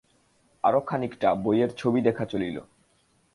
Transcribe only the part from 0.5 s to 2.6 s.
আরও খানিকটা বইয়ের ছবি দেখা চলিল।